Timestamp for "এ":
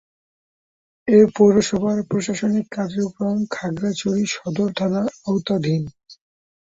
1.07-1.19